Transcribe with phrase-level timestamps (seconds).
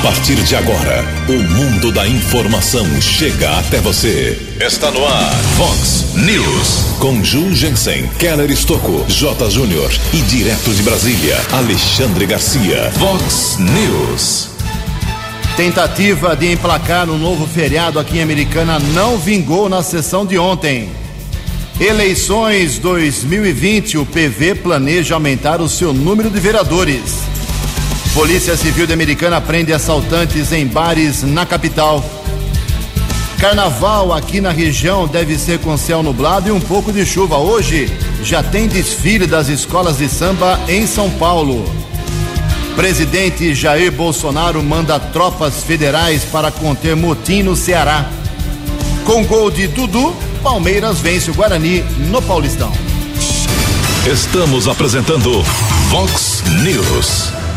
[0.00, 4.40] A partir de agora, o mundo da informação chega até você.
[4.58, 6.96] Está no ar, Fox News.
[6.98, 9.50] Com Ju Jensen, Keller Estocco, J.
[9.50, 12.90] Júnior e direto de Brasília, Alexandre Garcia.
[12.92, 14.48] Fox News.
[15.54, 20.88] Tentativa de emplacar um novo feriado aqui em Americana não vingou na sessão de ontem.
[21.78, 27.39] Eleições 2020, o PV planeja aumentar o seu número de vereadores.
[28.14, 32.04] Polícia Civil de Americana prende assaltantes em bares na capital.
[33.38, 37.38] Carnaval aqui na região deve ser com céu nublado e um pouco de chuva.
[37.38, 37.90] Hoje
[38.22, 41.64] já tem desfile das escolas de samba em São Paulo.
[42.74, 48.10] Presidente Jair Bolsonaro manda tropas federais para conter motim no Ceará.
[49.04, 52.72] Com gol de Dudu, Palmeiras vence o Guarani no Paulistão.
[54.04, 55.42] Estamos apresentando
[55.90, 57.49] Vox News.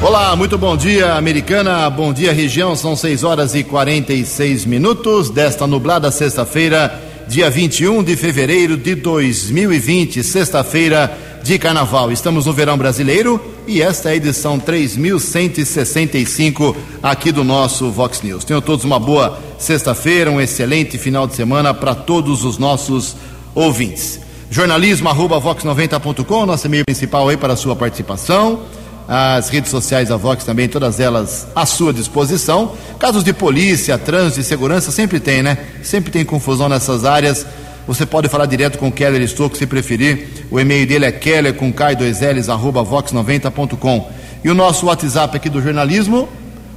[0.00, 1.90] Olá, muito bom dia, americana.
[1.90, 2.76] Bom dia, região.
[2.76, 10.22] São 6 horas e 46 minutos desta nublada sexta-feira, dia 21 de fevereiro de 2020,
[10.22, 12.12] sexta-feira de carnaval.
[12.12, 18.44] Estamos no verão brasileiro e esta é a edição 3165 aqui do nosso Vox News.
[18.44, 23.16] Tenham todos uma boa sexta-feira, um excelente final de semana para todos os nossos
[23.52, 24.20] ouvintes.
[24.48, 28.60] Jornalismo arroba vox90.com, nosso e-mail principal aí para a sua participação
[29.08, 32.74] as redes sociais da Vox também, todas elas à sua disposição.
[32.98, 35.56] Casos de polícia, trânsito e segurança sempre tem, né?
[35.82, 37.46] Sempre tem confusão nessas áreas.
[37.86, 40.28] Você pode falar direto com o Keller Estouco se preferir.
[40.50, 44.10] O e-mail dele é keller com k2ls arroba vox90.com.
[44.44, 46.28] E o nosso WhatsApp aqui do jornalismo,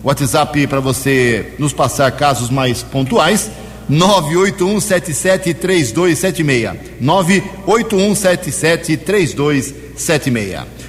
[0.01, 3.51] WhatsApp para você nos passar casos mais pontuais,
[3.91, 6.77] 981773276.
[7.01, 9.90] 981773276.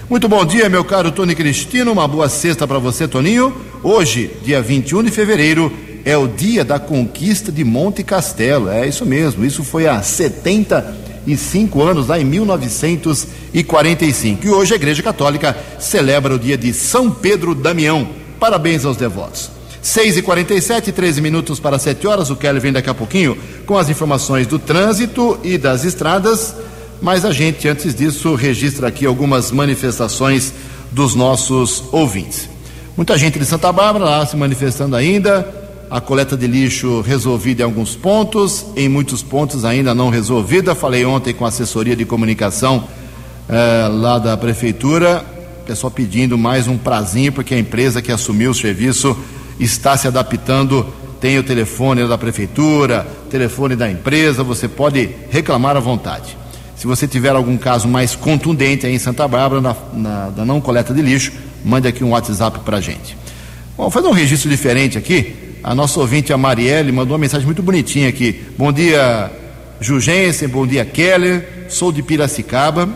[0.08, 1.92] Muito bom dia, meu caro Tony Cristino.
[1.92, 3.54] Uma boa sexta para você, Toninho.
[3.82, 5.70] Hoje, dia 21 de fevereiro,
[6.02, 8.70] é o dia da conquista de Monte Castelo.
[8.70, 9.44] É isso mesmo.
[9.44, 14.46] Isso foi há 75 anos, lá em 1945.
[14.46, 18.08] E hoje a Igreja Católica celebra o dia de São Pedro Damião.
[18.40, 19.50] Parabéns aos devotos.
[19.82, 22.30] 6 e 47 13 minutos para 7 horas.
[22.30, 26.54] O Kelly vem daqui a pouquinho com as informações do trânsito e das estradas.
[27.02, 30.52] Mas a gente, antes disso, registra aqui algumas manifestações
[30.92, 32.48] dos nossos ouvintes.
[32.96, 35.44] Muita gente de Santa Bárbara lá se manifestando ainda,
[35.90, 40.76] a coleta de lixo resolvida em alguns pontos, em muitos pontos ainda não resolvida.
[40.76, 42.84] Falei ontem com a assessoria de comunicação
[43.48, 45.24] eh, lá da prefeitura,
[45.66, 49.18] pessoal pedindo mais um prazinho, porque a empresa que assumiu o serviço
[49.58, 50.86] está se adaptando.
[51.20, 56.41] Tem o telefone da prefeitura, telefone da empresa, você pode reclamar à vontade.
[56.82, 60.60] Se você tiver algum caso mais contundente aí em Santa Bárbara, na, na, da não
[60.60, 61.32] coleta de lixo,
[61.64, 63.16] mande aqui um WhatsApp para a gente.
[63.76, 65.60] Bom, fazer um registro diferente aqui.
[65.62, 68.42] A nossa ouvinte, a Marielle, mandou uma mensagem muito bonitinha aqui.
[68.58, 69.30] Bom dia,
[69.80, 71.66] Jugensen, bom dia, Keller.
[71.68, 72.88] Sou de Piracicaba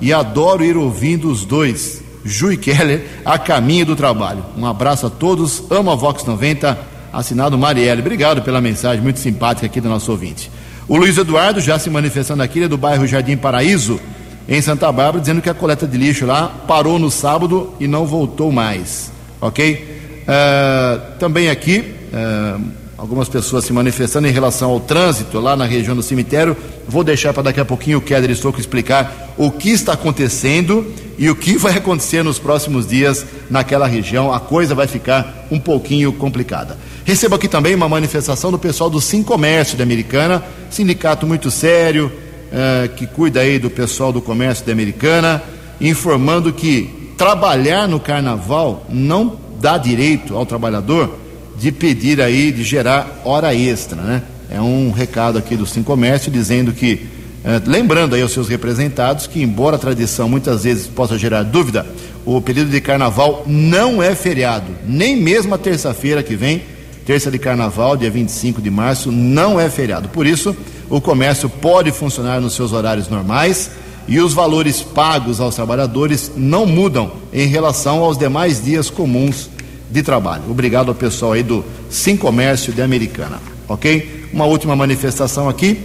[0.00, 4.42] e adoro ir ouvindo os dois, Ju e Keller, a caminho do trabalho.
[4.56, 6.78] Um abraço a todos, amo a Vox 90,
[7.12, 8.00] assinado Marielle.
[8.00, 10.50] Obrigado pela mensagem muito simpática aqui do nosso ouvinte.
[10.86, 13.98] O Luiz Eduardo já se manifestando aqui, ele é do bairro Jardim Paraíso,
[14.46, 18.04] em Santa Bárbara, dizendo que a coleta de lixo lá parou no sábado e não
[18.04, 19.10] voltou mais.
[19.40, 19.94] Ok?
[20.22, 22.60] Uh, também aqui, uh,
[22.96, 26.56] algumas pessoas se manifestando em relação ao trânsito lá na região do cemitério.
[26.88, 30.86] Vou deixar para daqui a pouquinho o Keller Estouco explicar o que está acontecendo
[31.18, 34.32] e o que vai acontecer nos próximos dias naquela região.
[34.32, 36.78] A coisa vai ficar um pouquinho complicada.
[37.04, 42.10] Recebo aqui também uma manifestação do pessoal do Sim Comércio da Americana, sindicato muito sério,
[42.50, 45.42] uh, que cuida aí do pessoal do comércio da Americana,
[45.80, 51.23] informando que trabalhar no carnaval não dá direito ao trabalhador
[51.58, 54.22] de pedir aí, de gerar hora extra, né?
[54.50, 57.06] É um recado aqui do Sim Comércio dizendo que,
[57.44, 61.86] eh, lembrando aí aos seus representados que, embora a tradição muitas vezes possa gerar dúvida,
[62.24, 66.62] o período de carnaval não é feriado, nem mesmo a terça-feira que vem,
[67.04, 70.08] terça de carnaval, dia 25 de março, não é feriado.
[70.08, 70.56] Por isso,
[70.88, 73.70] o comércio pode funcionar nos seus horários normais
[74.06, 79.50] e os valores pagos aos trabalhadores não mudam em relação aos demais dias comuns
[79.90, 80.44] de trabalho.
[80.48, 84.28] Obrigado ao pessoal aí do Sim Comércio de Americana, ok?
[84.32, 85.80] Uma última manifestação aqui.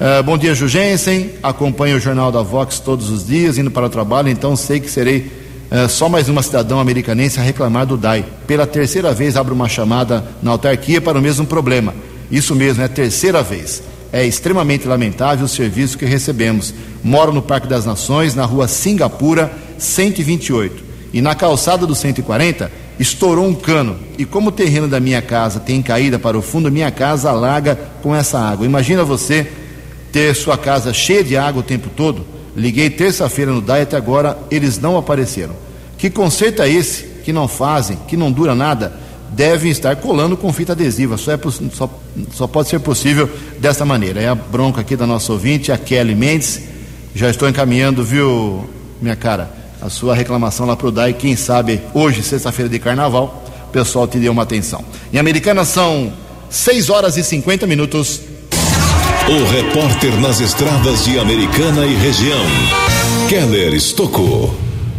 [0.00, 1.30] Uh, bom dia, Jugensen.
[1.42, 4.90] Acompanho o Jornal da Vox todos os dias, indo para o trabalho, então sei que
[4.90, 5.30] serei
[5.70, 8.24] uh, só mais uma cidadão americanense a reclamar do DAI.
[8.46, 11.94] Pela terceira vez abro uma chamada na autarquia para o mesmo problema.
[12.30, 13.82] Isso mesmo, é a terceira vez.
[14.12, 16.74] É extremamente lamentável o serviço que recebemos.
[17.02, 20.82] Moro no Parque das Nações, na rua Singapura, 128.
[21.12, 25.60] E na calçada do 140 estourou um cano e como o terreno da minha casa
[25.60, 28.66] tem caída para o fundo, minha casa alaga com essa água.
[28.66, 29.50] Imagina você
[30.12, 32.24] ter sua casa cheia de água o tempo todo.
[32.54, 35.54] Liguei terça-feira no DAI até agora eles não apareceram.
[35.96, 38.92] Que conserto é esse que não fazem, que não dura nada?
[39.30, 41.16] Devem estar colando com fita adesiva.
[41.16, 41.38] Só, é,
[41.72, 41.88] só,
[42.32, 44.20] só pode ser possível dessa maneira.
[44.20, 46.60] É a bronca aqui da nossa ouvinte, a Kelly Mendes.
[47.14, 48.68] Já estou encaminhando, viu,
[49.00, 49.50] minha cara,
[49.82, 51.12] a sua reclamação lá para o DAI.
[51.12, 54.84] Quem sabe hoje, sexta-feira de carnaval, o pessoal te deu uma atenção.
[55.12, 56.12] Em Americana são
[56.48, 58.20] 6 horas e 50 minutos.
[59.28, 62.44] O repórter nas estradas de Americana e região,
[63.28, 64.54] Keller Estocou.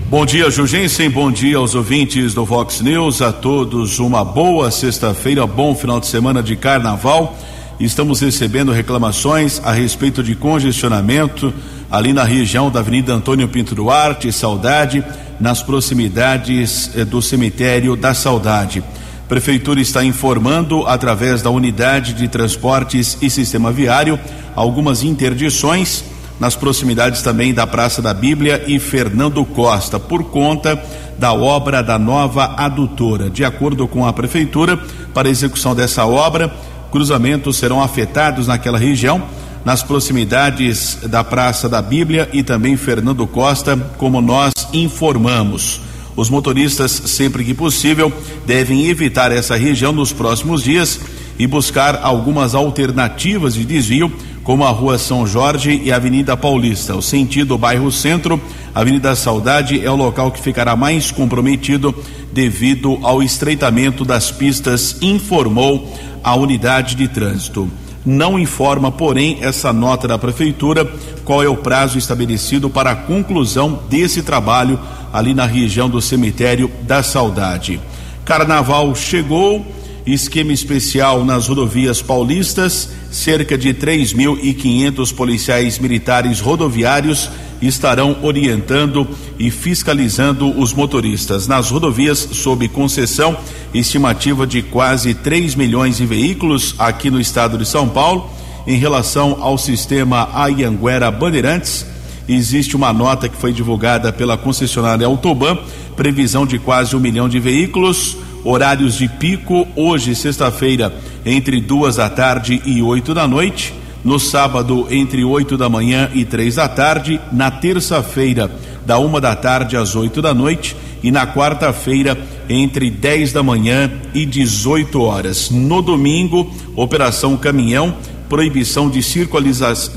[0.10, 1.10] Bom dia, Jugensen.
[1.10, 3.22] Bom dia aos ouvintes do Vox News.
[3.22, 7.36] A todos uma boa sexta-feira, bom final de semana de carnaval.
[7.80, 11.54] Estamos recebendo reclamações a respeito de congestionamento
[11.94, 15.04] ali na região da Avenida Antônio Pinto Duarte, Saudade,
[15.40, 18.84] nas proximidades eh, do cemitério da Saudade.
[19.30, 24.20] Prefeitura está informando, através da unidade de transportes e sistema viário,
[24.56, 26.04] algumas interdições
[26.40, 30.84] nas proximidades também da Praça da Bíblia e Fernando Costa, por conta
[31.20, 33.30] da obra da nova adutora.
[33.30, 34.80] De acordo com a Prefeitura,
[35.14, 36.52] para execução dessa obra,
[36.92, 39.22] cruzamentos serão afetados naquela região,
[39.66, 45.82] nas proximidades da Praça da Bíblia e também Fernando Costa, como nós informamos.
[46.16, 48.12] Os motoristas, sempre que possível,
[48.46, 51.00] devem evitar essa região nos próximos dias
[51.40, 54.12] e buscar algumas alternativas de desvio,
[54.44, 56.96] como a Rua São Jorge e a Avenida Paulista.
[56.96, 58.40] O sentido bairro Centro,
[58.76, 61.96] Avenida Saudade é o local que ficará mais comprometido
[62.32, 67.70] devido ao estreitamento das pistas, informou a unidade de trânsito.
[68.06, 70.86] Não informa, porém, essa nota da prefeitura
[71.24, 74.80] qual é o prazo estabelecido para a conclusão desse trabalho
[75.14, 77.80] ali na região do cemitério da Saudade.
[78.26, 79.66] Carnaval chegou,
[80.06, 87.30] esquema especial nas rodovias paulistas, cerca de 3.500 policiais militares rodoviários
[87.62, 89.08] estarão orientando
[89.40, 93.38] e fiscalizando os motoristas nas rodovias sob concessão,
[93.74, 98.30] estimativa de quase 3 milhões de veículos aqui no estado de São Paulo.
[98.68, 101.86] Em relação ao sistema Ayanguera Bandeirantes,
[102.28, 105.58] existe uma nota que foi divulgada pela concessionária Autoban,
[105.96, 110.94] previsão de quase um milhão de veículos, horários de pico, hoje, sexta-feira,
[111.26, 113.74] entre duas da tarde e oito da noite,
[114.04, 118.52] no sábado, entre oito da manhã e três da tarde, na terça-feira,
[118.86, 122.18] da uma da tarde às oito da noite, e na quarta-feira,
[122.48, 125.50] entre 10 da manhã e 18 horas.
[125.50, 127.94] No domingo, Operação Caminhão,
[128.30, 129.00] proibição de,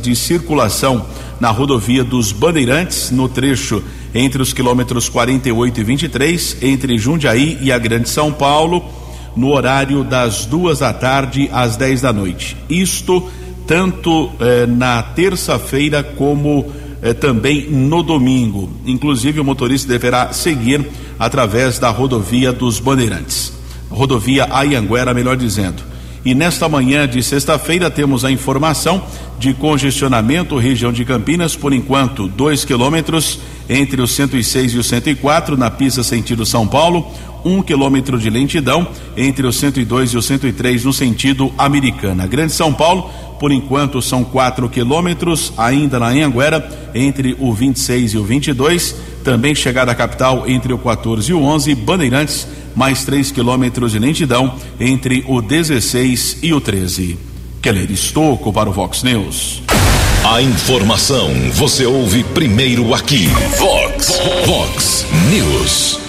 [0.01, 1.07] de circulação
[1.41, 3.83] na rodovia dos Bandeirantes, no trecho
[4.15, 8.85] entre os quilômetros 48 e 23, entre Jundiaí e a Grande São Paulo,
[9.37, 12.57] no horário das duas da tarde às 10 da noite.
[12.71, 13.29] Isto
[13.67, 18.71] tanto eh, na terça-feira como eh, também no domingo.
[18.87, 20.87] Inclusive, o motorista deverá seguir
[21.19, 23.53] através da rodovia dos Bandeirantes.
[23.91, 25.83] Rodovia Ayanguera, melhor dizendo.
[26.27, 29.01] E nesta manhã de sexta-feira temos a informação
[29.39, 33.39] de congestionamento região de Campinas, por enquanto, 2 quilômetros
[33.69, 37.07] entre o 106 e o 104 na pista sentido São Paulo,
[37.45, 42.27] um quilômetro de lentidão entre o 102 e o 103 no sentido Americana.
[42.27, 48.19] Grande São Paulo, por enquanto são 4 quilômetros, ainda na Anhanguera, entre o 26 e
[48.19, 48.95] o 22.
[49.25, 51.75] Também chegada à capital entre o 14 e o 11.
[51.75, 57.19] Bandeirantes, mais 3 quilômetros de lentidão entre o 16 e o 13.
[57.61, 59.63] Keller Estocco para o Vox News.
[60.25, 63.29] A informação você ouve primeiro aqui.
[63.59, 66.06] Vox, Vox News.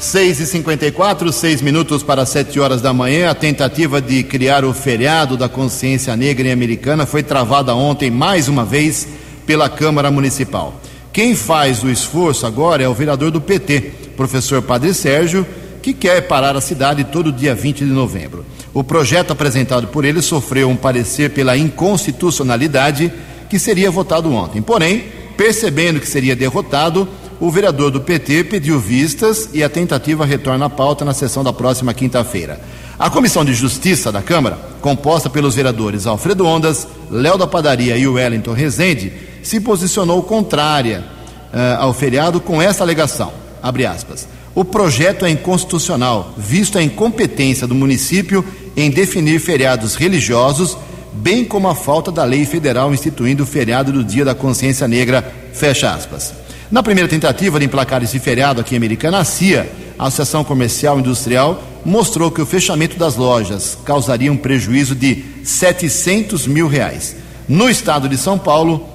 [0.00, 3.28] 6 e 54 seis minutos para 7 horas da manhã.
[3.28, 8.48] A tentativa de criar o feriado da consciência negra em Americana foi travada ontem, mais
[8.48, 9.06] uma vez,
[9.44, 10.80] pela Câmara Municipal.
[11.12, 15.46] Quem faz o esforço agora é o vereador do PT, professor Padre Sérgio,
[15.82, 18.46] que quer parar a cidade todo dia 20 de novembro.
[18.72, 23.12] O projeto apresentado por ele sofreu um parecer pela inconstitucionalidade
[23.50, 24.62] que seria votado ontem.
[24.62, 25.04] Porém,
[25.36, 27.06] percebendo que seria derrotado,
[27.40, 31.54] o vereador do PT pediu vistas e a tentativa retorna à pauta na sessão da
[31.54, 32.60] próxima quinta-feira.
[32.98, 38.06] A Comissão de Justiça da Câmara, composta pelos vereadores Alfredo Ondas, Léo da Padaria e
[38.06, 39.10] Wellington Rezende,
[39.42, 41.02] se posicionou contrária
[41.50, 43.32] uh, ao feriado com essa alegação.
[43.62, 44.28] Aspas.
[44.54, 48.44] O projeto é inconstitucional, visto a incompetência do município
[48.76, 50.76] em definir feriados religiosos,
[51.12, 55.22] bem como a falta da lei federal instituindo o feriado do Dia da Consciência Negra.
[55.54, 56.34] Fecha aspas.
[56.70, 60.98] Na primeira tentativa de emplacar esse feriado aqui em Americana, a CIA a Associação Comercial
[60.98, 67.16] Industrial mostrou que o fechamento das lojas causaria um prejuízo de 700 mil reais.
[67.46, 68.88] No estado de São Paulo,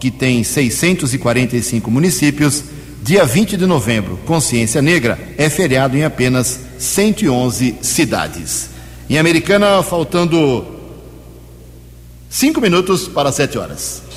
[0.00, 2.64] que tem 645 municípios,
[3.04, 8.70] dia 20 de novembro, Consciência Negra, é feriado em apenas 111 cidades.
[9.08, 10.66] Em Americana, faltando
[12.28, 14.07] cinco minutos para sete horas.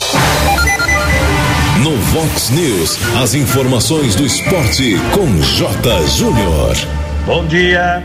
[1.84, 6.08] No Vox News, as informações do esporte com J.
[6.10, 6.76] Júnior.
[7.26, 8.04] Bom dia.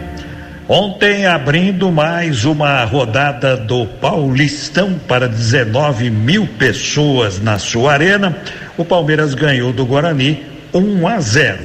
[0.67, 8.35] Ontem, abrindo mais uma rodada do Paulistão para 19 mil pessoas na sua arena,
[8.79, 10.43] o Palmeiras ganhou do Guarani
[10.73, 11.59] 1 a 0.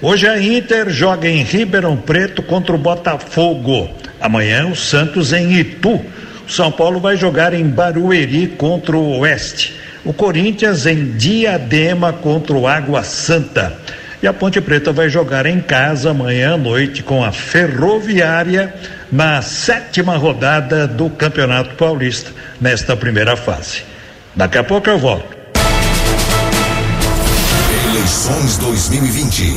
[0.00, 3.90] Hoje a Inter joga em Ribeirão Preto contra o Botafogo.
[4.18, 6.00] Amanhã o Santos em Itu.
[6.48, 9.79] O São Paulo vai jogar em Barueri contra o Oeste.
[10.04, 13.76] O Corinthians em Diadema contra o Água Santa.
[14.22, 18.74] E a Ponte Preta vai jogar em casa amanhã à noite com a Ferroviária
[19.10, 22.30] na sétima rodada do Campeonato Paulista,
[22.60, 23.82] nesta primeira fase.
[24.34, 25.36] Daqui a pouco eu volto.
[27.90, 29.56] Eleições 2020.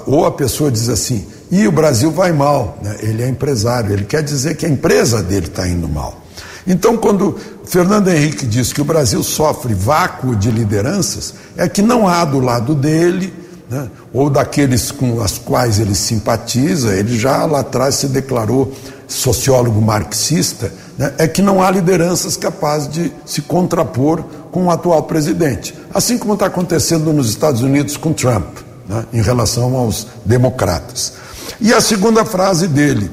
[0.05, 2.77] Ou a pessoa diz assim, e o Brasil vai mal.
[2.81, 2.97] Né?
[3.01, 6.21] Ele é empresário, ele quer dizer que a empresa dele está indo mal.
[6.67, 12.07] Então, quando Fernando Henrique diz que o Brasil sofre vácuo de lideranças, é que não
[12.07, 13.33] há do lado dele,
[13.69, 18.71] né, ou daqueles com os quais ele simpatiza, ele já lá atrás se declarou
[19.07, 25.03] sociólogo marxista, né, é que não há lideranças capazes de se contrapor com o atual
[25.03, 25.73] presidente.
[25.93, 28.57] Assim como está acontecendo nos Estados Unidos com Trump,
[28.89, 31.13] né, em relação aos democratas.
[31.61, 33.09] E a segunda frase dele: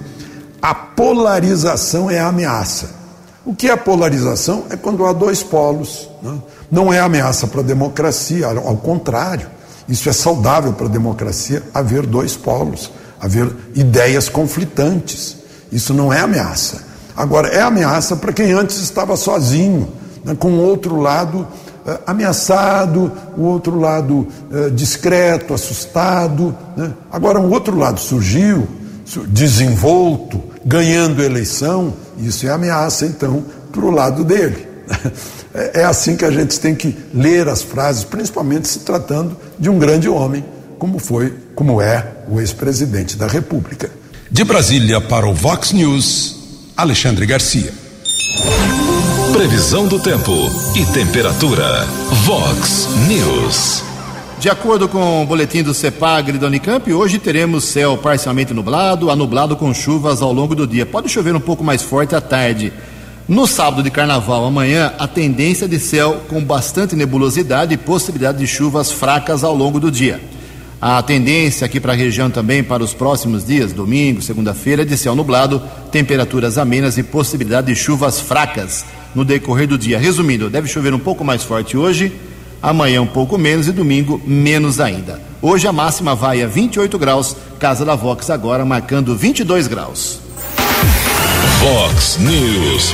[0.62, 2.96] a polarização é a ameaça.
[3.44, 4.64] O que é polarização?
[4.70, 6.08] É quando há dois polos.
[6.22, 6.36] Né?
[6.70, 9.48] Não é ameaça para a democracia, ao contrário.
[9.88, 12.90] Isso é saudável para a democracia haver dois polos,
[13.20, 15.36] haver ideias conflitantes.
[15.70, 16.84] Isso não é ameaça.
[17.16, 19.88] Agora, é ameaça para quem antes estava sozinho,
[20.24, 21.46] né, com outro lado
[22.06, 26.56] ameaçado, o outro lado uh, discreto, assustado.
[26.76, 26.92] Né?
[27.10, 28.66] Agora, um outro lado surgiu,
[29.28, 34.66] desenvolto, ganhando eleição, isso é ameaça, então, para o lado dele.
[35.56, 39.70] É, é assim que a gente tem que ler as frases, principalmente se tratando de
[39.70, 40.44] um grande homem,
[40.78, 43.90] como foi, como é o ex-presidente da República.
[44.30, 46.36] De Brasília para o Vox News,
[46.76, 47.72] Alexandre Garcia.
[49.36, 50.32] Previsão do tempo
[50.74, 51.84] e temperatura.
[52.24, 53.84] Vox News.
[54.40, 59.14] De acordo com o boletim do CEPAGRE da Unicamp, hoje teremos céu parcialmente nublado, a
[59.14, 60.86] nublado com chuvas ao longo do dia.
[60.86, 62.72] Pode chover um pouco mais forte à tarde.
[63.28, 68.46] No sábado de carnaval, amanhã, a tendência de céu com bastante nebulosidade e possibilidade de
[68.46, 70.18] chuvas fracas ao longo do dia.
[70.80, 74.96] A tendência aqui para a região também para os próximos dias, domingo, segunda-feira, é de
[74.96, 75.62] céu nublado,
[75.92, 78.82] temperaturas amenas e possibilidade de chuvas fracas
[79.16, 79.98] no decorrer do dia.
[79.98, 82.12] Resumindo, deve chover um pouco mais forte hoje,
[82.62, 85.20] amanhã um pouco menos e domingo menos ainda.
[85.40, 90.20] Hoje a máxima vai a 28 graus, Casa da Vox agora marcando 22 graus.
[91.60, 92.92] Vox News.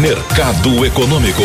[0.00, 1.42] Mercado Econômico.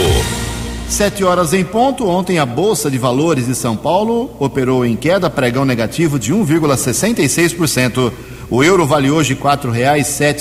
[0.87, 2.07] Sete horas em ponto.
[2.07, 8.13] Ontem a Bolsa de Valores de São Paulo operou em queda, pregão negativo de 1,66%.
[8.49, 9.37] O euro vale hoje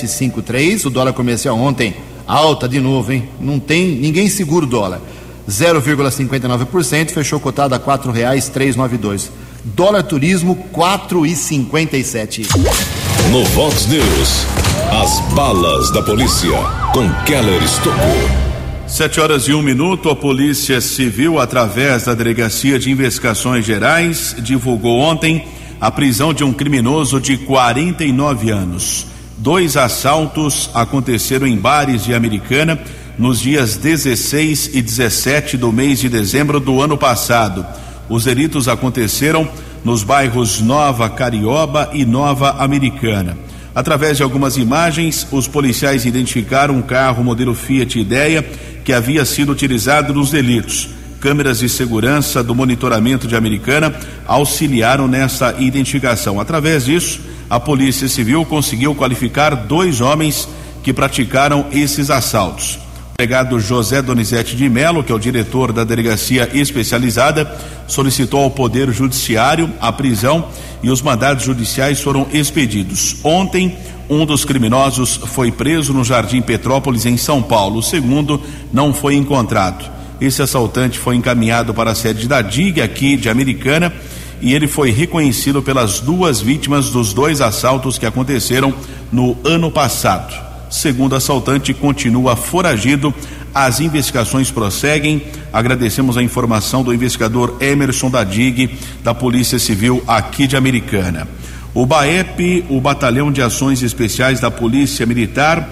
[0.07, 0.85] cinco três.
[0.85, 1.95] O dólar comercial ontem
[2.33, 3.29] alta de novo, hein?
[3.41, 5.01] Não tem ninguém segura o dólar.
[5.49, 9.31] 0,59%, fechou cotado a quatro reais três nove dois.
[9.65, 12.47] Dólar turismo quatro e cinquenta e sete.
[13.31, 14.47] No Vox News,
[14.91, 16.51] as balas da polícia
[16.93, 18.53] com Keller Estocou.
[18.87, 24.99] Sete horas e um minuto, a Polícia Civil, através da Delegacia de Investigações Gerais, divulgou
[24.99, 25.47] ontem
[25.81, 29.07] a prisão de um criminoso de 49 anos.
[29.43, 32.79] Dois assaltos aconteceram em bares de Americana
[33.19, 37.67] nos dias 16 e 17 do mês de dezembro do ano passado.
[38.09, 39.49] Os delitos aconteceram
[39.85, 43.37] nos bairros Nova Carioba e Nova Americana.
[43.75, 48.49] Através de algumas imagens, os policiais identificaram um carro modelo Fiat Ideia
[48.85, 50.89] que havia sido utilizado nos delitos.
[51.19, 53.93] Câmeras de segurança do monitoramento de Americana
[54.25, 56.41] auxiliaram nessa identificação.
[56.41, 60.49] Através disso, a Polícia Civil conseguiu qualificar dois homens
[60.83, 62.77] que praticaram esses assaltos.
[62.77, 67.51] O delegado José Donizete de Melo, que é o diretor da delegacia especializada,
[67.87, 70.49] solicitou ao Poder Judiciário a prisão
[70.83, 73.17] e os mandados judiciais foram expedidos.
[73.23, 73.77] Ontem,
[74.09, 77.79] um dos criminosos foi preso no Jardim Petrópolis, em São Paulo.
[77.79, 79.91] O segundo não foi encontrado.
[80.21, 83.93] Esse assaltante foi encaminhado para a sede da DIG aqui de Americana
[84.43, 88.75] e ele foi reconhecido pelas duas vítimas dos dois assaltos que aconteceram
[89.13, 90.35] no ano passado.
[90.69, 93.15] Segundo assaltante, continua foragido.
[93.55, 95.23] As investigações prosseguem.
[95.53, 101.29] Agradecemos a informação do investigador Emerson da DIG, da Polícia Civil aqui de Americana.
[101.73, 105.69] O BAEP, o Batalhão de Ações Especiais da Polícia Militar,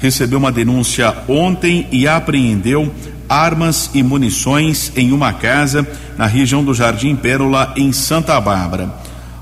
[0.00, 2.90] recebeu uma denúncia ontem e apreendeu
[3.28, 8.92] armas e munições em uma casa na região do Jardim Pérola, em Santa Bárbara.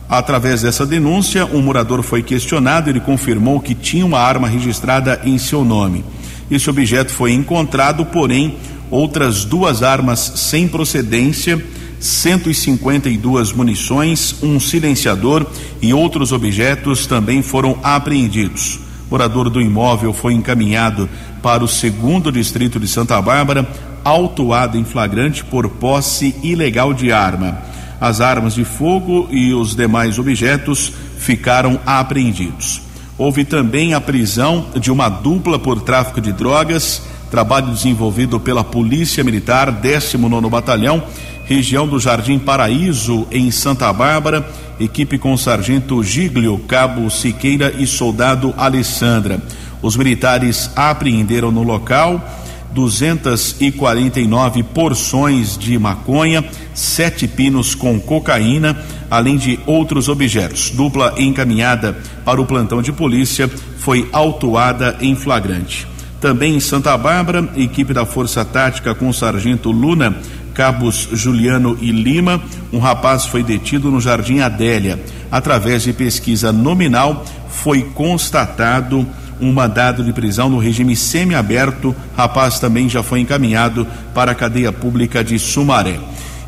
[0.09, 2.91] Através dessa denúncia, um morador foi questionado.
[2.91, 6.05] Ele confirmou que tinha uma arma registrada em seu nome.
[6.51, 8.57] Esse objeto foi encontrado, porém,
[8.91, 11.65] outras duas armas sem procedência,
[11.99, 15.47] 152 munições, um silenciador
[15.81, 18.81] e outros objetos também foram apreendidos.
[19.09, 21.09] O morador do imóvel foi encaminhado
[21.43, 23.69] para o segundo distrito de Santa Bárbara,
[24.05, 27.59] autuado em flagrante por posse ilegal de arma.
[28.01, 32.83] As armas de fogo e os demais objetos ficaram apreendidos.
[33.17, 39.23] Houve também a prisão de uma dupla por tráfico de drogas, trabalho desenvolvido pela Polícia
[39.23, 41.03] Militar, 19 Batalhão,
[41.45, 44.49] região do Jardim Paraíso, em Santa Bárbara,
[44.81, 49.41] equipe com sargento Giglio, cabo Siqueira e soldado Alessandra.
[49.83, 52.25] Os militares apreenderam no local
[52.73, 58.79] 249 porções de maconha, sete pinos com cocaína,
[59.11, 60.71] além de outros objetos.
[60.71, 65.87] Dupla encaminhada para o plantão de polícia foi autuada em flagrante.
[66.21, 70.17] Também em Santa Bárbara, equipe da Força Tática com o sargento Luna,
[70.55, 72.41] cabos Juliano e Lima,
[72.73, 75.03] um rapaz foi detido no Jardim Adélia.
[75.31, 79.07] Através de pesquisa nominal, foi constatado
[79.43, 81.95] um mandado de prisão no regime semiaberto.
[82.17, 85.99] Rapaz também já foi encaminhado para a cadeia pública de Sumaré.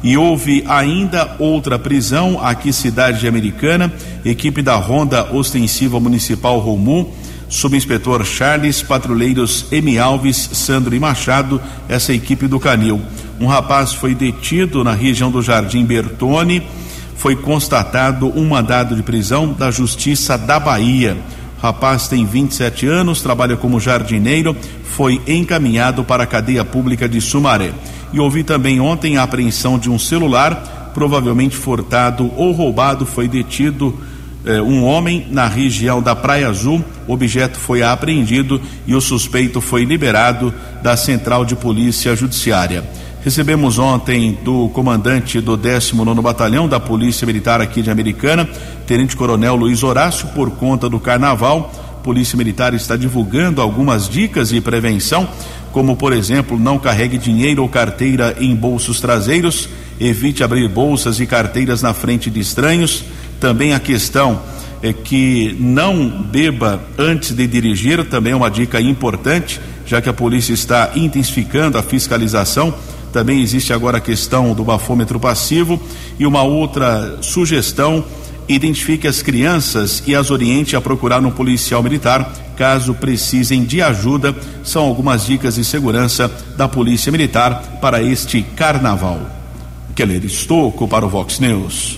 [0.02, 3.92] E houve ainda outra prisão aqui, cidade americana,
[4.24, 7.10] equipe da Ronda Ostensiva Municipal Romu,
[7.48, 9.98] subinspetor Charles, patrulheiros M.
[9.98, 13.00] Alves, Sandro e Machado, essa equipe do Canil.
[13.40, 16.62] Um rapaz foi detido na região do Jardim Bertone,
[17.16, 21.16] foi constatado um mandado de prisão da Justiça da Bahia.
[21.64, 27.72] Rapaz tem 27 anos, trabalha como jardineiro, foi encaminhado para a cadeia pública de Sumaré.
[28.12, 33.98] E ouvi também ontem a apreensão de um celular, provavelmente furtado ou roubado, foi detido
[34.44, 36.84] eh, um homem na região da Praia Azul.
[37.08, 42.84] O objeto foi apreendido e o suspeito foi liberado da Central de Polícia Judiciária.
[43.24, 48.46] Recebemos ontem do comandante do 19 Batalhão da Polícia Militar aqui de Americana,
[48.86, 51.72] Tenente Coronel Luiz Horácio, por conta do carnaval.
[52.02, 55.26] Polícia Militar está divulgando algumas dicas de prevenção,
[55.72, 61.26] como por exemplo, não carregue dinheiro ou carteira em bolsos traseiros, evite abrir bolsas e
[61.26, 63.04] carteiras na frente de estranhos.
[63.40, 64.42] Também a questão
[64.82, 70.12] é que não beba antes de dirigir, também é uma dica importante, já que a
[70.12, 72.74] polícia está intensificando a fiscalização
[73.14, 75.80] também existe agora a questão do bafômetro passivo
[76.18, 78.04] e uma outra sugestão
[78.48, 84.34] identifique as crianças e as oriente a procurar um policial militar caso precisem de ajuda.
[84.64, 89.20] São algumas dicas de segurança da Polícia Militar para este carnaval.
[89.94, 91.96] Keller Estocco para o Vox News.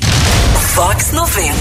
[0.74, 1.54] Vox 90.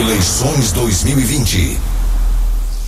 [0.00, 1.89] Eleições 2020.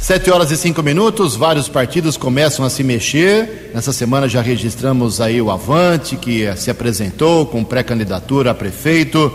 [0.02, 3.70] Sete horas e cinco minutos, vários partidos começam a se mexer.
[3.72, 9.32] Nessa semana já registramos aí o Avante, que se apresentou com pré-candidatura a prefeito.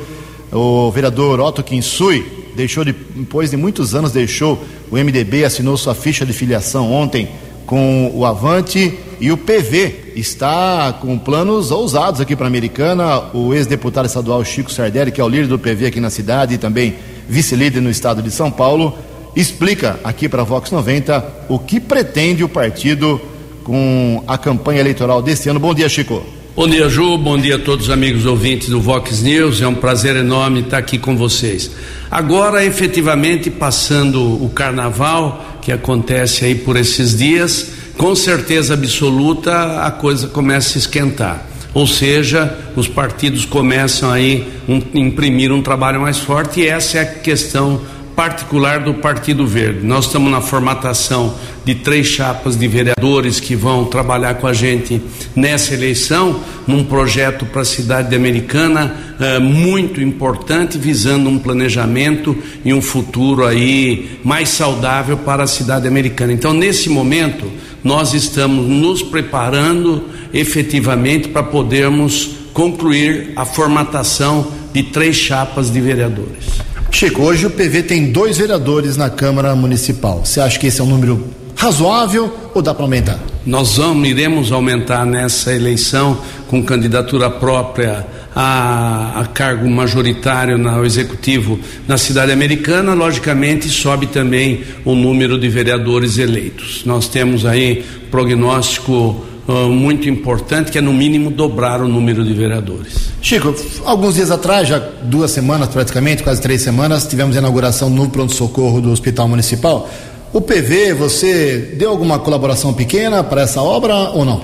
[0.52, 5.96] O vereador Otto Kinsui deixou, de, depois de muitos anos, deixou o MDB, assinou sua
[5.96, 7.30] ficha de filiação ontem
[7.66, 13.34] com o Avante e o PV está com planos ousados aqui para a Americana.
[13.34, 16.58] O ex-deputado estadual Chico Sardelli, que é o líder do PV aqui na cidade e
[16.58, 18.98] também vice-líder no estado de São Paulo,
[19.36, 23.22] explica aqui para a Vox 90 o que pretende o partido
[23.64, 25.60] com a campanha eleitoral deste ano.
[25.60, 26.24] Bom dia, Chico.
[26.56, 27.18] Bom dia, Ju.
[27.20, 29.62] Bom dia a todos os amigos ouvintes do Vox News.
[29.62, 31.70] É um prazer enorme estar aqui com vocês.
[32.10, 39.92] Agora, efetivamente, passando o carnaval, que acontece aí por esses dias, com certeza absoluta a
[39.92, 41.46] coisa começa a esquentar.
[41.74, 46.98] Ou seja, os partidos começam aí a um, imprimir um trabalho mais forte e essa
[46.98, 47.82] é a questão
[48.18, 49.86] particular do Partido Verde.
[49.86, 55.00] Nós estamos na formatação de três chapas de vereadores que vão trabalhar com a gente
[55.36, 62.74] nessa eleição, num projeto para a cidade americana eh, muito importante, visando um planejamento e
[62.74, 66.34] um futuro aí mais saudável para a cidade americana.
[66.34, 67.46] Então, nesse momento,
[67.84, 76.67] nós estamos nos preparando efetivamente para podermos concluir a formatação de três chapas de vereadores.
[76.92, 80.26] Chico, hoje o PV tem dois vereadores na Câmara Municipal.
[80.26, 83.20] Você acha que esse é um número razoável ou dá para aumentar?
[83.46, 91.60] Nós vamos, iremos aumentar nessa eleição com candidatura própria a, a cargo majoritário no executivo
[91.88, 96.84] na cidade americana, logicamente sobe também o número de vereadores eleitos.
[96.86, 102.34] Nós temos aí prognóstico uh, muito importante, que é no mínimo dobrar o número de
[102.34, 103.12] vereadores.
[103.22, 103.56] Chico,
[103.86, 108.82] alguns dias atrás, já duas semanas praticamente, quase três semanas, tivemos a inauguração no pronto-socorro
[108.82, 109.90] do Hospital Municipal.
[110.34, 114.44] O PV, você deu alguma colaboração pequena para essa obra ou não?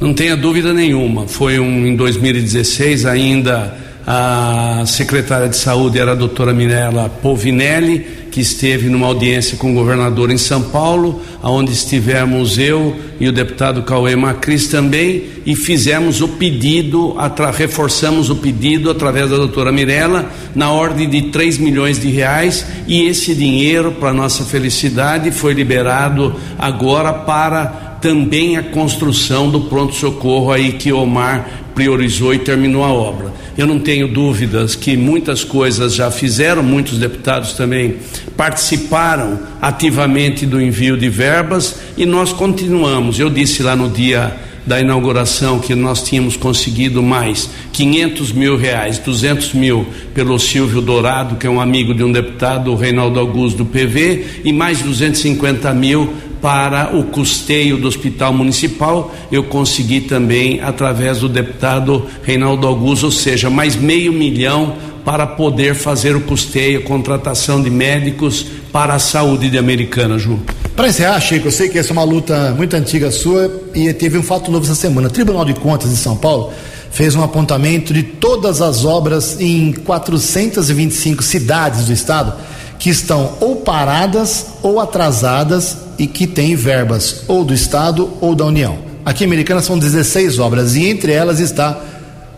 [0.00, 1.26] Não tenha dúvida nenhuma.
[1.26, 3.76] Foi um, em 2016 ainda
[4.10, 9.74] a secretária de saúde era a doutora Mirella Povinelli, que esteve numa audiência com o
[9.74, 16.20] governador em São Paulo, aonde estivemos eu e o deputado Cauê Macris também, e fizemos
[16.20, 17.16] o pedido,
[17.54, 23.02] reforçamos o pedido através da doutora Mirella, na ordem de 3 milhões de reais, e
[23.02, 30.72] esse dinheiro, para nossa felicidade, foi liberado agora para também a construção do pronto-socorro aí
[30.72, 33.32] que Omar priorizou e terminou a obra.
[33.56, 37.98] Eu não tenho dúvidas que muitas coisas já fizeram, muitos deputados também
[38.36, 43.20] participaram ativamente do envio de verbas e nós continuamos.
[43.20, 44.36] Eu disse lá no dia
[44.66, 51.36] da inauguração que nós tínhamos conseguido mais 500 mil reais, 200 mil pelo Silvio Dourado,
[51.36, 55.72] que é um amigo de um deputado, o Reinaldo Augusto do PV, e mais 250
[55.74, 63.06] mil para o custeio do hospital municipal, eu consegui também através do deputado Reinaldo Augusto,
[63.06, 68.98] ou seja, mais meio milhão para poder fazer o custeio, contratação de médicos para a
[68.98, 70.38] saúde de Americana, Ju.
[70.76, 74.18] Para encerrar, Chico, eu sei que essa é uma luta muito antiga sua e teve
[74.18, 75.08] um fato novo essa semana.
[75.08, 76.52] O Tribunal de Contas de São Paulo
[76.90, 82.34] fez um apontamento de todas as obras em 425 cidades do estado
[82.78, 88.44] que estão ou paradas ou atrasadas e que têm verbas ou do Estado ou da
[88.44, 88.78] União.
[89.04, 91.82] Aqui em Americana são 16 obras e entre elas está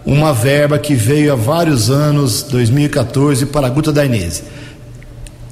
[0.05, 4.43] uma verba que veio há vários anos, 2014, para a Guta da Inês.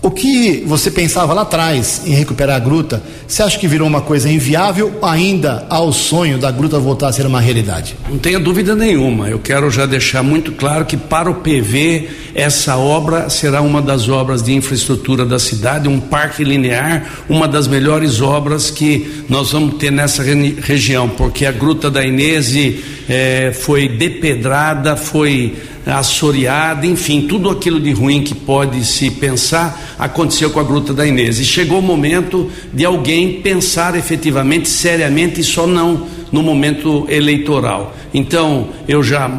[0.01, 4.01] O que você pensava lá atrás em recuperar a gruta, você acha que virou uma
[4.01, 7.97] coisa inviável ainda ao sonho da gruta voltar a ser uma realidade?
[8.09, 9.29] Não tenha dúvida nenhuma.
[9.29, 14.09] Eu quero já deixar muito claro que para o PV essa obra será uma das
[14.09, 19.75] obras de infraestrutura da cidade, um parque linear, uma das melhores obras que nós vamos
[19.79, 22.55] ter nessa região, porque a gruta da Inês
[23.09, 25.57] eh, foi depedrada, foi
[25.97, 31.07] assoreada, enfim, tudo aquilo de ruim que pode se pensar aconteceu com a Gruta da
[31.07, 31.39] Inês.
[31.39, 37.95] E chegou o momento de alguém pensar efetivamente, seriamente, e só não no momento eleitoral.
[38.13, 39.31] Então, eu já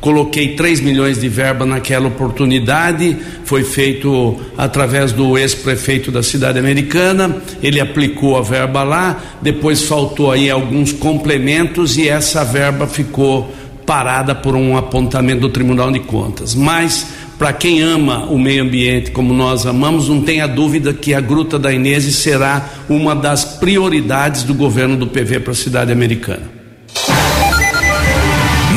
[0.00, 7.40] coloquei 3 milhões de verba naquela oportunidade, foi feito através do ex-prefeito da cidade americana,
[7.62, 13.54] ele aplicou a verba lá, depois faltou aí alguns complementos e essa verba ficou
[13.86, 16.54] parada por um apontamento do Tribunal de Contas.
[16.54, 17.06] Mas,
[17.38, 21.58] para quem ama o meio ambiente como nós amamos, não tenha dúvida que a Gruta
[21.58, 26.62] da Inês será uma das prioridades do governo do PV para a cidade americana.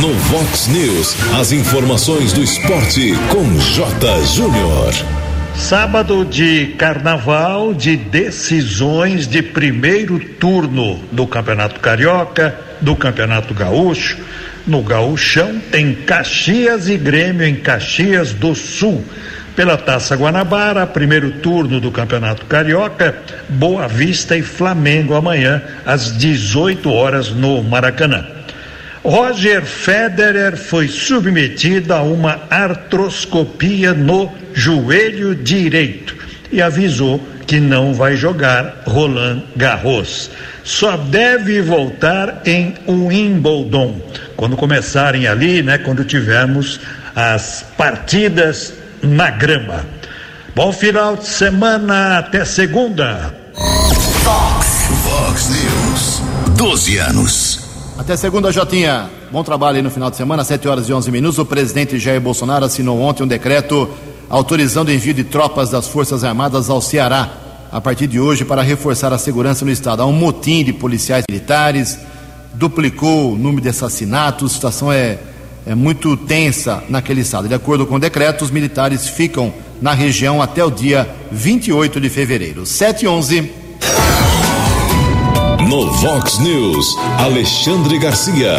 [0.01, 4.23] No Vox News, as informações do esporte com J.
[4.25, 4.93] Júnior.
[5.55, 14.17] Sábado de carnaval, de decisões de primeiro turno do Campeonato Carioca, do Campeonato Gaúcho.
[14.67, 19.05] No Gaúchão tem Caxias e Grêmio em Caxias do Sul.
[19.55, 23.15] Pela Taça Guanabara, primeiro turno do Campeonato Carioca,
[23.47, 28.25] Boa Vista e Flamengo amanhã às 18 horas no Maracanã.
[29.03, 36.17] Roger Federer foi submetido a uma artroscopia no joelho direito
[36.51, 40.29] e avisou que não vai jogar Roland Garros.
[40.63, 44.01] Só deve voltar em Wimbledon,
[44.35, 46.79] quando começarem ali, né, quando tivermos
[47.15, 49.85] as partidas na grama.
[50.55, 53.35] Bom final de semana, até segunda.
[54.23, 56.21] Fox, Fox News,
[56.57, 57.59] 12 anos.
[57.97, 59.09] Até segunda, Jotinha.
[59.31, 61.39] Bom trabalho aí no final de semana, 7 horas e 11 minutos.
[61.39, 63.89] O presidente Jair Bolsonaro assinou ontem um decreto
[64.29, 68.61] autorizando o envio de tropas das Forças Armadas ao Ceará a partir de hoje para
[68.61, 70.01] reforçar a segurança no estado.
[70.01, 71.99] Há um motim de policiais militares,
[72.53, 75.17] duplicou o número de assassinatos, a situação é,
[75.65, 77.47] é muito tensa naquele estado.
[77.47, 82.09] De acordo com o decreto, os militares ficam na região até o dia 28 de
[82.09, 82.65] fevereiro.
[82.65, 83.51] 7 e 11.
[85.67, 88.55] No Vox News, Alexandre Garcia.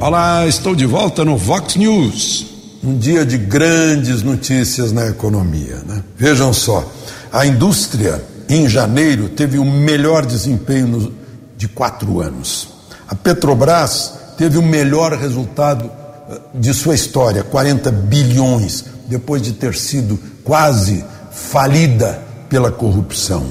[0.00, 2.53] Olá, estou de volta no Vox News.
[2.84, 5.80] Um dia de grandes notícias na economia.
[5.86, 6.02] Né?
[6.18, 6.86] Vejam só,
[7.32, 11.12] a indústria em janeiro teve o melhor desempenho no,
[11.56, 12.68] de quatro anos.
[13.08, 15.90] A Petrobras teve o melhor resultado
[16.28, 23.46] eh, de sua história, 40 bilhões, depois de ter sido quase falida pela corrupção.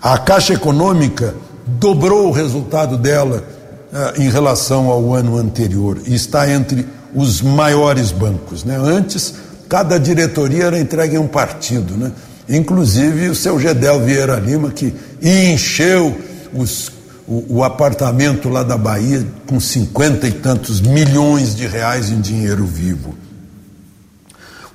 [0.00, 1.34] A Caixa Econômica
[1.66, 3.44] dobrou o resultado dela
[3.92, 8.64] uh, em relação ao ano anterior e está entre os maiores bancos.
[8.64, 8.76] Né?
[8.76, 9.34] Antes,
[9.68, 12.12] cada diretoria era entregue a um partido, né?
[12.48, 16.16] inclusive o seu Gedel Vieira Lima, que encheu
[16.52, 16.90] os,
[17.26, 22.64] o, o apartamento lá da Bahia com cinquenta e tantos milhões de reais em dinheiro
[22.64, 23.14] vivo.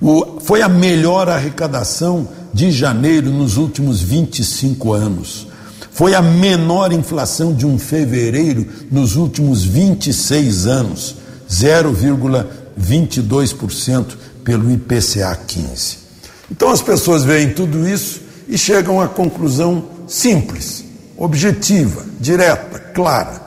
[0.00, 5.46] O, foi a melhor arrecadação de janeiro nos últimos 25 anos.
[5.90, 11.16] Foi a menor inflação de um fevereiro nos últimos 26 anos,
[11.50, 16.06] 0,22% pelo IPCA 15.
[16.50, 20.84] Então as pessoas veem tudo isso e chegam à conclusão simples,
[21.16, 23.40] objetiva, direta, clara: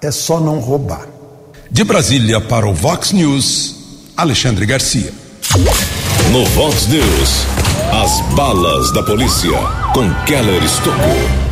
[0.00, 1.06] é só não roubar.
[1.70, 3.76] De Brasília para o Vox News,
[4.16, 5.12] Alexandre Garcia.
[6.32, 7.46] No Vox News,
[7.92, 9.58] as balas da polícia
[9.92, 11.49] com Keller Estocou.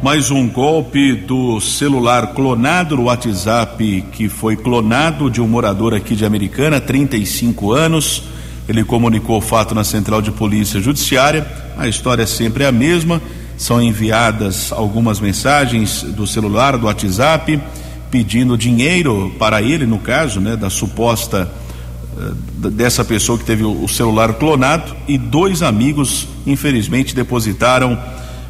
[0.00, 6.14] Mais um golpe do celular clonado no WhatsApp, que foi clonado de um morador aqui
[6.14, 8.22] de Americana, 35 anos.
[8.68, 11.44] Ele comunicou o fato na Central de Polícia Judiciária.
[11.76, 13.20] A história é sempre a mesma.
[13.56, 17.60] São enviadas algumas mensagens do celular, do WhatsApp,
[18.08, 21.50] pedindo dinheiro para ele, no caso, né, da suposta
[22.16, 24.94] uh, dessa pessoa que teve o celular clonado.
[25.08, 27.98] E dois amigos, infelizmente, depositaram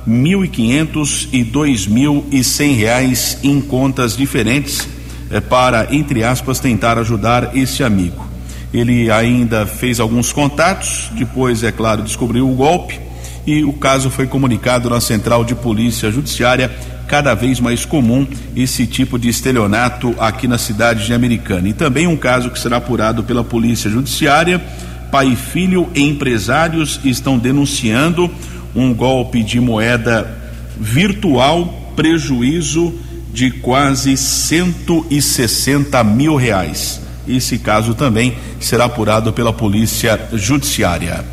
[0.07, 4.89] mil e quinhentos e dois mil e cem reais em contas diferentes
[5.31, 8.27] eh, para, entre aspas, tentar ajudar esse amigo.
[8.73, 13.01] Ele ainda fez alguns contatos, depois, é claro, descobriu o golpe
[13.47, 16.71] e o caso foi comunicado na Central de Polícia Judiciária.
[17.07, 21.67] Cada vez mais comum esse tipo de estelionato aqui na cidade de Americana.
[21.67, 24.63] E também um caso que será apurado pela Polícia Judiciária.
[25.11, 28.31] Pai e filho empresários estão denunciando
[28.79, 30.39] um golpe de moeda
[30.79, 32.95] virtual, prejuízo
[33.33, 37.01] de quase 160 mil reais.
[37.27, 41.25] Esse caso também será apurado pela Polícia Judiciária.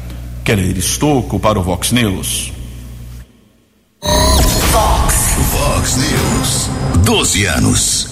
[0.43, 2.51] Keller Estocco para o Vox News.
[4.01, 5.35] Vox.
[5.51, 6.69] Vox News.
[7.05, 8.07] 12 anos.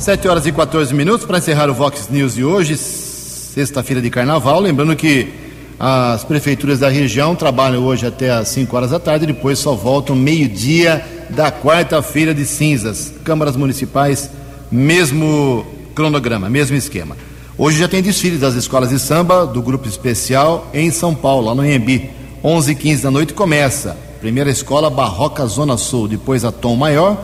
[0.00, 4.60] 7 horas e 14 minutos para encerrar o Vox News de hoje, sexta-feira de carnaval.
[4.60, 5.47] Lembrando que
[5.78, 10.16] as prefeituras da região trabalham hoje até às 5 horas da tarde, depois só voltam
[10.16, 13.14] meio-dia da quarta-feira de cinzas.
[13.22, 14.28] Câmaras municipais,
[14.72, 15.64] mesmo
[15.94, 17.16] cronograma, mesmo esquema.
[17.56, 21.54] Hoje já tem desfile das escolas de samba do grupo especial em São Paulo, lá
[21.54, 22.10] no Embi.
[22.42, 23.96] 11 h 15 da noite começa.
[24.20, 27.16] Primeira escola Barroca Zona Sul, depois a Tom Maior,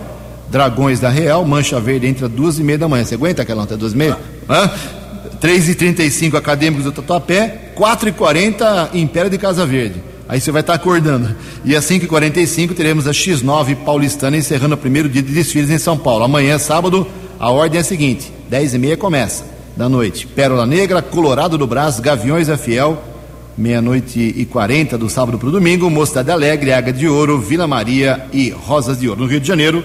[0.48, 3.04] Dragões da Real, Mancha Verde entre as duas e meia da manhã.
[3.04, 4.16] Você aguenta aquela até duas e meia?
[4.48, 4.70] Hã?
[5.44, 10.02] 3h35 Acadêmicos do Tatuapé, 4h40 Império de Casa Verde.
[10.26, 11.36] Aí você vai estar acordando.
[11.66, 15.98] E às 5h45 teremos a X9 Paulistana encerrando o primeiro dia de desfiles em São
[15.98, 16.24] Paulo.
[16.24, 17.06] Amanhã, sábado,
[17.38, 19.44] a ordem é a seguinte: 10h30 começa
[19.76, 20.26] da noite.
[20.26, 23.02] Pérola Negra, Colorado do Brás, Gaviões da Fiel,
[23.54, 28.28] meia-noite e 40 do sábado para o domingo, Mocidade Alegre, Águia de Ouro, Vila Maria
[28.32, 29.20] e Rosas de Ouro.
[29.20, 29.84] No Rio de Janeiro,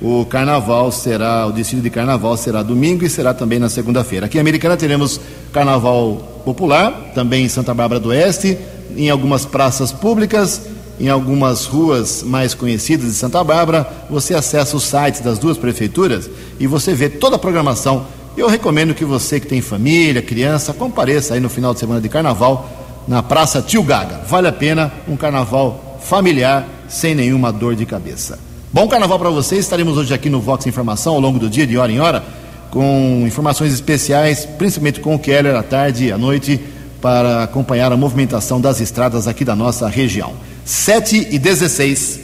[0.00, 4.26] o carnaval será, o desfile de carnaval será domingo e será também na segunda-feira.
[4.26, 5.20] Aqui em Americana teremos
[5.52, 8.56] carnaval popular, também em Santa Bárbara do Oeste,
[8.96, 10.62] em algumas praças públicas,
[10.98, 13.86] em algumas ruas mais conhecidas de Santa Bárbara.
[14.08, 18.06] Você acessa os sites das duas prefeituras e você vê toda a programação.
[18.36, 22.08] Eu recomendo que você que tem família, criança, compareça aí no final de semana de
[22.08, 22.70] carnaval
[23.06, 24.22] na Praça Tio Gaga.
[24.26, 28.49] Vale a pena um carnaval familiar sem nenhuma dor de cabeça.
[28.72, 29.64] Bom carnaval para vocês.
[29.64, 32.22] Estaremos hoje aqui no Vox Informação ao longo do dia, de hora em hora,
[32.70, 36.60] com informações especiais, principalmente com o Keller à tarde e à noite,
[37.02, 40.34] para acompanhar a movimentação das estradas aqui da nossa região.
[40.64, 42.20] 7 e 16.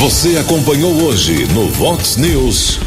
[0.00, 2.78] Você acompanhou hoje no Vox News.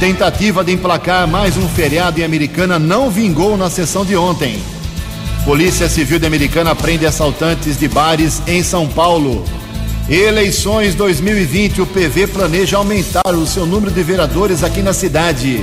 [0.00, 4.58] Tentativa de emplacar mais um feriado em Americana não vingou na sessão de ontem.
[5.44, 9.44] Polícia Civil de Americana prende assaltantes de bares em São Paulo.
[10.10, 15.62] Eleições 2020, o PV planeja aumentar o seu número de vereadores aqui na cidade.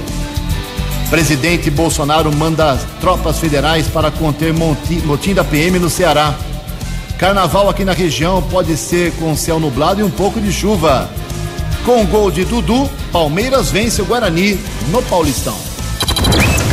[1.09, 6.35] Presidente Bolsonaro manda tropas federais para conter motim da PM no Ceará.
[7.17, 11.09] Carnaval aqui na região pode ser com céu nublado e um pouco de chuva.
[11.83, 14.59] Com gol de Dudu, Palmeiras vence o Guarani
[14.91, 15.74] no Paulistão.